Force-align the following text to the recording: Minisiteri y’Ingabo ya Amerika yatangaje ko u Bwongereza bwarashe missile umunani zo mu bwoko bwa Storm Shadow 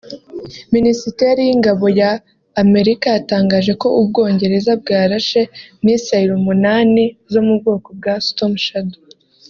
Minisiteri 0.75 1.39
y’Ingabo 1.47 1.85
ya 1.99 2.11
Amerika 2.63 3.05
yatangaje 3.15 3.71
ko 3.81 3.87
u 3.99 4.01
Bwongereza 4.07 4.71
bwarashe 4.81 5.41
missile 5.83 6.31
umunani 6.39 7.03
zo 7.31 7.41
mu 7.45 7.53
bwoko 7.59 7.89
bwa 7.99 8.15
Storm 8.27 8.55
Shadow 8.65 9.01